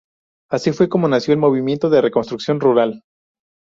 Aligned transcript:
Así 0.49 0.71
fue 0.71 0.89
como 0.89 1.07
nació 1.07 1.35
el 1.35 1.39
Movimiento 1.39 1.87
de 1.91 2.01
Reconstrucción 2.01 2.59
Rural. 2.59 3.03